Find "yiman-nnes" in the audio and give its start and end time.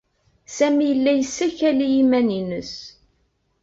1.93-2.73